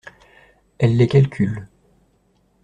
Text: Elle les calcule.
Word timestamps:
Elle 0.79 0.97
les 0.97 1.07
calcule. 1.07 1.67